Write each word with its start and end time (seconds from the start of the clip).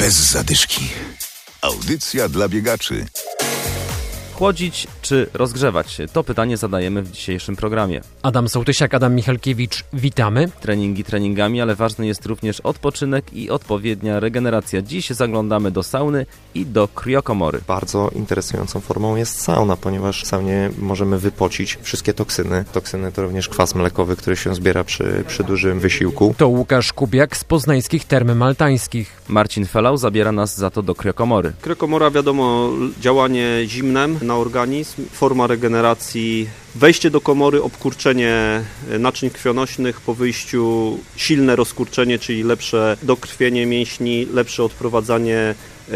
Bez 0.00 0.14
zadyszki. 0.14 0.88
Audycja 1.60 2.28
dla 2.28 2.48
biegaczy. 2.48 3.06
Chłodzić 4.32 4.86
czy 5.00 5.26
rozgrzewać 5.34 5.92
się? 5.92 6.08
To 6.08 6.24
pytanie 6.24 6.56
zadajemy 6.56 7.02
w 7.02 7.10
dzisiejszym 7.10 7.56
programie. 7.56 8.00
Adam 8.22 8.48
Sołtysiak, 8.48 8.94
Adam 8.94 9.14
Michalkiewicz, 9.14 9.84
witamy. 9.92 10.48
Treningi 10.60 11.04
treningami, 11.04 11.60
ale 11.60 11.74
ważny 11.74 12.06
jest 12.06 12.26
również 12.26 12.60
odpoczynek 12.60 13.32
i 13.32 13.50
odpowiednia 13.50 14.20
regeneracja. 14.20 14.82
Dziś 14.82 15.10
zaglądamy 15.10 15.70
do 15.70 15.82
sauny 15.82 16.26
i 16.54 16.66
do 16.66 16.88
kriokomory. 16.88 17.60
Bardzo 17.66 18.10
interesującą 18.14 18.80
formą 18.80 19.16
jest 19.16 19.40
sauna, 19.40 19.76
ponieważ 19.76 20.24
w 20.24 20.26
saunie 20.26 20.70
możemy 20.78 21.18
wypocić 21.18 21.78
wszystkie 21.82 22.14
toksyny. 22.14 22.64
Toksyny 22.72 23.12
to 23.12 23.22
również 23.22 23.48
kwas 23.48 23.74
mlekowy, 23.74 24.16
który 24.16 24.36
się 24.36 24.54
zbiera 24.54 24.84
przy, 24.84 25.24
przy 25.26 25.44
dużym 25.44 25.80
wysiłku. 25.80 26.34
To 26.38 26.48
Łukasz 26.48 26.92
Kubiak 26.92 27.36
z 27.36 27.44
poznańskich 27.44 28.04
Termy 28.04 28.34
Maltańskich. 28.34 29.20
Marcin 29.28 29.66
Felał 29.66 29.96
zabiera 29.96 30.32
nas 30.32 30.56
za 30.56 30.70
to 30.70 30.82
do 30.82 30.94
kriokomory. 30.94 31.52
Kriokomora 31.60 32.10
wiadomo, 32.10 32.70
działanie 33.00 33.46
zimnem 33.66 34.18
na 34.22 34.36
organizm, 34.36 34.89
forma 35.12 35.46
regeneracji, 35.46 36.48
wejście 36.74 37.10
do 37.10 37.20
komory, 37.20 37.62
obkurczenie 37.62 38.62
naczyń 38.98 39.30
krwionośnych, 39.30 40.00
po 40.00 40.14
wyjściu 40.14 40.98
silne 41.16 41.56
rozkurczenie, 41.56 42.18
czyli 42.18 42.42
lepsze 42.42 42.96
dokrwienie 43.02 43.66
mięśni, 43.66 44.26
lepsze 44.32 44.64
odprowadzanie 44.64 45.38
e, 45.38 45.54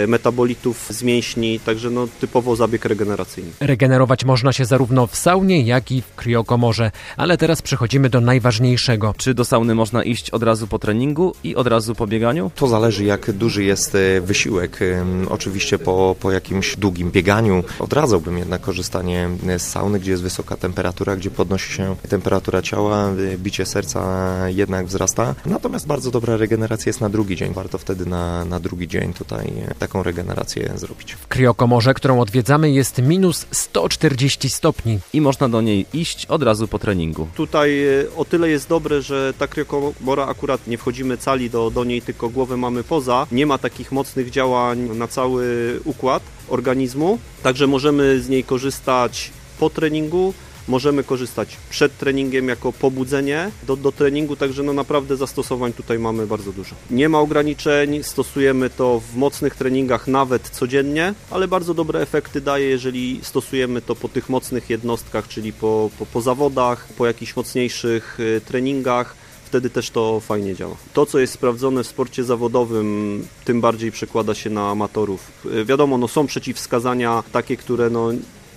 metabolitów 0.08 0.86
z 0.90 1.02
mięśni, 1.02 1.60
także 1.60 1.90
no, 1.90 2.08
typowo 2.20 2.56
zabieg 2.56 2.84
regeneracyjny. 2.84 3.50
Regenerować 3.60 4.24
można 4.24 4.52
się 4.52 4.64
zarówno 4.64 5.06
w 5.06 5.16
saunie, 5.16 5.60
jak 5.60 5.92
i 5.92 6.02
w 6.02 6.14
kriokomorze. 6.14 6.90
Ale 7.16 7.38
teraz 7.38 7.62
przechodzimy 7.62 8.10
do 8.10 8.20
najważniejszego. 8.20 9.14
Czy 9.16 9.34
do 9.34 9.44
sauny 9.44 9.74
można 9.74 10.04
iść 10.04 10.30
od 10.30 10.42
razu 10.42 10.66
po 10.66 10.78
treningu 10.78 11.34
i 11.44 11.56
od 11.56 11.66
razu 11.66 11.94
po 11.94 12.06
bieganiu? 12.06 12.50
To 12.54 12.68
zależy 12.68 13.04
jak 13.04 13.32
duży 13.32 13.64
jest 13.64 13.94
e, 13.94 14.20
wysiłek. 14.20 14.80
Oczywiście 15.28 15.78
po, 15.78 16.16
po 16.20 16.32
jakimś 16.32 16.76
długim 16.76 17.10
bieganiu 17.10 17.64
odradzałbym 17.78 18.38
jednak 18.38 18.60
korzystanie 18.60 19.28
z 19.58 19.62
sauny, 19.62 20.00
gdzie 20.00 20.10
jest 20.10 20.22
wysoka 20.22 20.56
temperatura, 20.56 21.16
gdzie 21.16 21.30
podnosi 21.30 21.72
się 21.72 21.96
temperatura 22.08 22.62
ciała, 22.62 23.10
bicie 23.38 23.66
serca 23.66 24.34
jednak 24.48 24.86
wzrasta. 24.86 25.34
Natomiast 25.46 25.86
bardzo 25.86 26.10
dobra 26.10 26.36
regeneracja 26.36 26.90
jest 26.90 27.00
na 27.00 27.08
drugi 27.08 27.36
dzień. 27.36 27.52
Warto 27.52 27.78
wtedy 27.78 28.06
na, 28.06 28.44
na 28.44 28.60
drugi 28.60 28.88
dzień 28.88 29.12
tutaj 29.12 29.52
e, 29.68 29.74
taką 29.86 30.02
regenerację 30.02 30.72
zrobić. 30.74 31.12
W 31.12 31.26
kriokomorze, 31.28 31.94
którą 31.94 32.20
odwiedzamy, 32.20 32.70
jest 32.70 33.02
minus 33.02 33.46
140 33.50 34.50
stopni. 34.50 34.98
I 35.12 35.20
można 35.20 35.48
do 35.48 35.60
niej 35.60 35.86
iść 35.92 36.26
od 36.26 36.42
razu 36.42 36.68
po 36.68 36.78
treningu. 36.78 37.28
Tutaj 37.34 37.84
e, 37.86 38.16
o 38.16 38.24
tyle 38.24 38.48
jest 38.48 38.68
dobre, 38.68 39.02
że 39.02 39.34
ta 39.38 39.46
kriokomora 39.46 40.26
akurat 40.26 40.66
nie 40.66 40.78
wchodzimy 40.78 41.18
cali 41.18 41.50
do, 41.50 41.70
do 41.70 41.84
niej, 41.84 42.02
tylko 42.02 42.28
głowę 42.28 42.56
mamy 42.56 42.84
poza. 42.84 43.26
Nie 43.32 43.46
ma 43.46 43.58
takich 43.58 43.92
mocnych 43.92 44.30
działań 44.30 44.78
na 44.78 45.08
cały 45.08 45.44
układ 45.84 46.22
organizmu, 46.48 47.18
także 47.42 47.66
możemy 47.66 48.20
z 48.20 48.28
niej 48.28 48.44
korzystać 48.44 49.30
po 49.58 49.70
treningu, 49.70 50.34
możemy 50.68 51.04
korzystać 51.04 51.56
przed 51.70 51.98
treningiem 51.98 52.48
jako 52.48 52.72
pobudzenie 52.72 53.50
do, 53.66 53.76
do 53.76 53.92
treningu, 53.92 54.36
także 54.36 54.62
no 54.62 54.72
naprawdę 54.72 55.16
zastosowań 55.16 55.72
tutaj 55.72 55.98
mamy 55.98 56.26
bardzo 56.26 56.52
dużo. 56.52 56.74
Nie 56.90 57.08
ma 57.08 57.18
ograniczeń, 57.18 58.02
stosujemy 58.02 58.70
to 58.70 59.00
w 59.12 59.16
mocnych 59.16 59.54
treningach 59.54 60.08
nawet 60.08 60.48
codziennie, 60.48 61.14
ale 61.30 61.48
bardzo 61.48 61.74
dobre 61.74 62.00
efekty 62.00 62.40
daje, 62.40 62.68
jeżeli 62.68 63.20
stosujemy 63.22 63.82
to 63.82 63.94
po 63.94 64.08
tych 64.08 64.28
mocnych 64.28 64.70
jednostkach, 64.70 65.28
czyli 65.28 65.52
po, 65.52 65.90
po, 65.98 66.06
po 66.06 66.20
zawodach, 66.20 66.88
po 66.96 67.06
jakichś 67.06 67.36
mocniejszych 67.36 68.20
y, 68.20 68.40
treningach 68.40 69.24
wtedy 69.54 69.70
też 69.70 69.90
to 69.90 70.20
fajnie 70.20 70.54
działa. 70.54 70.76
To, 70.92 71.06
co 71.06 71.18
jest 71.18 71.32
sprawdzone 71.32 71.84
w 71.84 71.86
sporcie 71.86 72.24
zawodowym, 72.24 73.26
tym 73.44 73.60
bardziej 73.60 73.92
przekłada 73.92 74.34
się 74.34 74.50
na 74.50 74.70
amatorów. 74.70 75.32
Y, 75.46 75.64
Wiadomo, 75.64 75.98
no, 75.98 76.08
są 76.08 76.26
przeciwwskazania 76.26 77.22
takie, 77.32 77.56
które 77.56 77.90
no, 77.90 78.08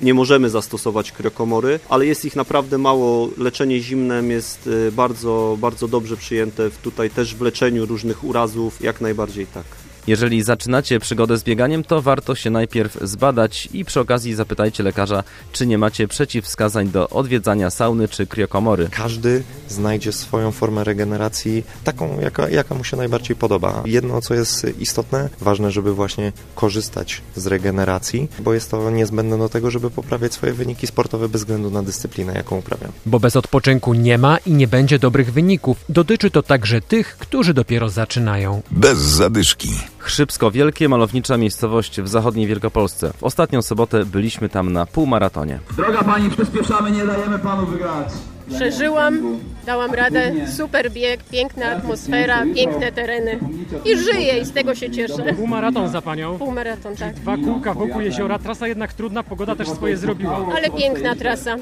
nie 0.02 0.14
możemy 0.14 0.50
zastosować 0.50 1.12
kriokomory, 1.12 1.80
ale 1.90 2.06
jest 2.06 2.26
ich 2.26 2.36
naprawdę 2.36 2.78
mało. 2.78 3.30
Leczenie 3.38 3.80
zimnem 3.80 4.32
jest 4.32 4.68
y, 4.68 4.92
bardzo, 4.92 5.58
bardzo 5.60 5.88
dobrze 5.88 6.18
przyjęte. 6.18 6.70
Tutaj 6.84 7.10
też 7.10 7.36
w 7.36 7.42
leczeniu 7.42 7.86
różnych 7.86 8.24
urazów 8.24 8.82
jak 8.82 9.02
najbardziej 9.02 9.46
tak. 9.46 9.87
Jeżeli 10.08 10.44
zaczynacie 10.44 11.00
przygodę 11.00 11.38
z 11.38 11.44
bieganiem, 11.44 11.84
to 11.84 12.02
warto 12.02 12.36
się 12.36 12.50
najpierw 12.50 12.98
zbadać 13.02 13.70
i 13.74 13.86
przy 13.86 14.00
okazji 14.00 14.36
zapytajcie 14.36 14.84
lekarza, 14.84 15.24
czy 15.52 15.68
nie 15.68 15.78
macie 15.78 16.08
przeciwwskazań 16.08 16.90
do 16.90 17.10
odwiedzania 17.10 17.70
sauny 17.70 18.08
czy 18.08 18.28
kriokomory. 18.28 18.88
Każdy 18.92 19.44
znajdzie 19.70 20.12
swoją 20.12 20.52
formę 20.52 20.84
regeneracji, 20.84 21.64
taką, 21.84 22.20
jaka, 22.20 22.50
jaka 22.50 22.76
mu 22.76 22.84
się 22.84 22.98
najbardziej 22.98 23.36
podoba. 23.36 23.84
Jedno, 23.86 24.22
co 24.22 24.34
jest 24.34 24.68
istotne, 24.80 25.30
ważne, 25.42 25.72
żeby 25.72 25.94
właśnie 25.94 26.32
korzystać 26.56 27.22
z 27.36 27.48
regeneracji, 27.48 28.28
bo 28.40 28.54
jest 28.54 28.72
to 28.72 28.92
niezbędne 28.92 29.38
do 29.38 29.50
tego, 29.50 29.72
żeby 29.72 29.92
poprawiać 29.92 30.34
swoje 30.34 30.54
wyniki 30.54 30.88
sportowe 30.88 31.30
bez 31.30 31.42
względu 31.42 31.72
na 31.72 31.84
dyscyplinę, 31.84 32.34
jaką 32.34 32.58
uprawiam. 32.58 32.92
Bo 33.06 33.20
bez 33.20 33.36
odpoczynku 33.36 33.94
nie 33.94 34.18
ma 34.18 34.38
i 34.38 34.52
nie 34.52 34.68
będzie 34.68 35.00
dobrych 35.00 35.34
wyników. 35.34 35.86
Dotyczy 35.90 36.32
to 36.32 36.44
także 36.44 36.82
tych, 36.82 37.18
którzy 37.18 37.54
dopiero 37.54 37.90
zaczynają. 37.90 38.62
Bez 38.72 38.98
zadyszki. 38.98 39.70
Chrzybsko 40.08 40.52
Wielkie, 40.52 40.90
malownicza 40.90 41.38
miejscowość 41.38 42.02
w 42.02 42.08
zachodniej 42.08 42.48
Wielkopolsce. 42.48 43.14
W 43.18 43.24
ostatnią 43.24 43.62
sobotę 43.62 44.06
byliśmy 44.06 44.50
tam 44.50 44.74
na 44.74 44.86
półmaratonie. 44.86 45.60
Droga 45.78 46.04
pani, 46.04 46.30
przyspieszamy, 46.30 46.92
nie 46.92 47.06
dajemy 47.06 47.40
panu 47.40 47.66
wygrać. 47.66 48.08
Przeżyłam, 48.56 49.40
dałam 49.66 49.94
radę, 49.94 50.32
super 50.56 50.92
bieg, 50.92 51.24
piękna 51.24 51.66
atmosfera, 51.66 52.44
piękne 52.56 52.92
tereny 52.92 53.40
i 53.86 53.98
żyję 53.98 54.40
i 54.40 54.46
z 54.46 54.52
tego 54.52 54.76
się 54.76 54.92
cieszę. 54.92 55.34
Półmaraton 55.34 55.90
za 55.90 56.02
panią. 56.02 56.38
Półmaraton, 56.38 56.96
tak. 56.96 57.14
Dwa 57.14 57.38
kółka 57.38 57.74
wokół 57.74 58.02
jeziora, 58.02 58.40
trasa 58.40 58.68
jednak 58.68 58.94
trudna, 58.94 59.24
pogoda 59.24 59.56
też 59.56 59.68
swoje 59.70 59.98
zrobiła. 59.98 60.46
Ale 60.56 60.70
piękna 60.70 61.16
trasa. 61.16 61.56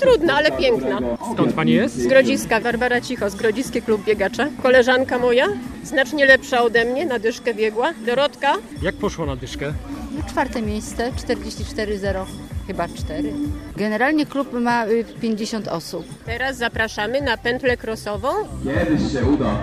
Trudna, 0.00 0.34
ale 0.34 0.50
piękna. 0.52 0.98
Skąd 1.34 1.52
pani 1.52 1.72
jest? 1.72 1.94
Z 1.96 2.06
Grodziska, 2.06 2.60
Barbara 2.60 3.00
Cicho, 3.00 3.30
z 3.30 3.34
Grodziski 3.34 3.82
Klub 3.82 4.04
Biegacza. 4.04 4.48
Koleżanka 4.62 5.18
moja, 5.18 5.46
znacznie 5.84 6.26
lepsza 6.26 6.62
ode 6.62 6.84
mnie, 6.84 7.06
na 7.06 7.18
dyszkę 7.18 7.54
biegła. 7.54 7.92
Dorotka, 8.06 8.54
Jak 8.82 8.94
poszło 8.94 9.26
na 9.26 9.36
dyszkę? 9.36 9.72
Czwarte 10.28 10.62
miejsce, 10.62 11.10
44,0, 11.12 12.24
chyba 12.66 12.88
4. 12.88 13.32
Generalnie 13.76 14.26
klub 14.26 14.52
ma 14.52 14.86
y, 14.86 15.04
50 15.20 15.68
osób. 15.68 16.06
teraz 16.26 16.56
zapraszamy 16.56 17.20
na 17.20 17.36
pętlę 17.36 17.76
krosową. 17.76 18.28
Kiedyś 18.64 19.12
się 19.12 19.24
uda. 19.24 19.54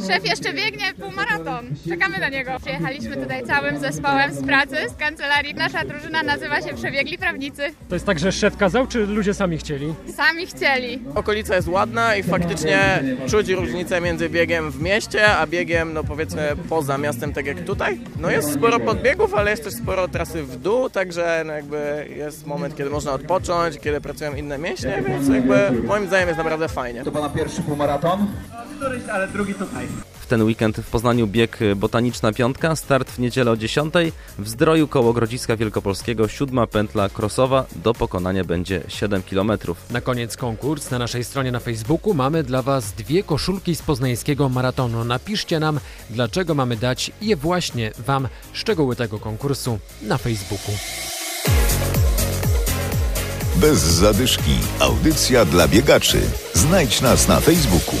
Szef 0.00 0.24
jeszcze 0.24 0.52
biegnie 0.52 0.84
półmaraton. 1.00 1.66
Czekamy 1.88 2.18
na 2.18 2.28
niego. 2.28 2.50
Przyjechaliśmy 2.60 3.16
tutaj 3.16 3.46
całym 3.46 3.78
zespołem 3.78 4.34
z 4.34 4.42
pracy, 4.42 4.76
z 4.94 4.96
kancelarii. 4.96 5.54
Nasza 5.54 5.84
drużyna 5.84 6.22
nazywa 6.22 6.60
się 6.62 6.74
Przebiegli 6.74 7.18
Prawnicy. 7.18 7.62
To 7.88 7.94
jest 7.94 8.06
tak, 8.06 8.18
że 8.18 8.32
szef 8.32 8.56
kazał, 8.56 8.86
czy 8.86 9.06
ludzie 9.06 9.34
sami 9.34 9.58
chcieli? 9.58 9.94
Sami 10.16 10.46
chcieli. 10.46 11.02
Okolica 11.14 11.56
jest 11.56 11.68
ładna 11.68 12.16
i 12.16 12.22
faktycznie 12.22 13.02
czuć 13.28 13.48
różnicę 13.48 14.00
między 14.00 14.28
biegiem 14.28 14.70
w 14.70 14.82
mieście, 14.82 15.36
a 15.36 15.46
biegiem, 15.46 15.92
no 15.92 16.04
powiedzmy, 16.04 16.48
poza 16.68 16.98
miastem, 16.98 17.32
tak 17.32 17.46
jak 17.46 17.60
tutaj. 17.60 18.00
No 18.20 18.30
jest 18.30 18.52
sporo 18.54 18.80
podbiegów, 18.80 19.34
ale 19.34 19.50
jest 19.50 19.64
też 19.64 19.74
sporo 19.74 20.08
trasy 20.08 20.42
w 20.42 20.56
dół, 20.56 20.90
także 20.90 21.42
no 21.46 21.52
jakby 21.52 22.08
jest 22.16 22.46
moment, 22.46 22.76
kiedy 22.76 22.90
można 22.90 23.12
odpocząć, 23.12 23.78
kiedy 23.78 24.00
pracują 24.00 24.34
inne 24.34 24.58
mięśnie, 24.58 25.02
więc 25.08 25.28
jakby 25.28 25.82
moim 25.82 26.06
zdaniem 26.06 26.28
jest 26.28 26.38
naprawdę 26.38 26.68
fajnie. 26.68 27.04
To 27.04 27.12
pana 27.12 27.28
pierwszy 27.28 27.62
półmaraton? 27.62 28.26
W 30.26 30.28
ten 30.28 30.42
weekend 30.42 30.76
w 30.76 30.90
Poznaniu 30.90 31.26
bieg 31.26 31.58
Botaniczna 31.76 32.32
Piątka, 32.32 32.76
start 32.76 33.10
w 33.10 33.18
niedzielę 33.18 33.50
o 33.50 33.56
10. 33.56 33.94
W 34.38 34.48
Zdroju 34.48 34.88
koło 34.88 35.12
Grodziska 35.12 35.56
Wielkopolskiego 35.56 36.28
siódma 36.28 36.66
pętla 36.66 37.08
krosowa. 37.08 37.64
Do 37.76 37.94
pokonania 37.94 38.44
będzie 38.44 38.82
7 38.88 39.22
km. 39.22 39.52
Na 39.90 40.00
koniec 40.00 40.36
konkurs 40.36 40.90
na 40.90 40.98
naszej 40.98 41.24
stronie 41.24 41.52
na 41.52 41.60
Facebooku 41.60 42.14
mamy 42.14 42.42
dla 42.42 42.62
Was 42.62 42.92
dwie 42.92 43.22
koszulki 43.22 43.76
z 43.76 43.82
poznańskiego 43.82 44.48
maratonu. 44.48 45.04
Napiszcie 45.04 45.60
nam, 45.60 45.80
dlaczego 46.10 46.54
mamy 46.54 46.76
dać 46.76 47.10
je 47.22 47.36
właśnie 47.36 47.92
Wam 47.98 48.28
szczegóły 48.52 48.96
tego 48.96 49.18
konkursu 49.18 49.78
na 50.02 50.18
Facebooku. 50.18 50.74
Bez 53.56 53.78
zadyszki. 53.78 54.54
Audycja 54.80 55.44
dla 55.44 55.68
biegaczy. 55.68 56.20
Znajdź 56.54 57.00
nas 57.00 57.28
na 57.28 57.40
Facebooku. 57.40 57.96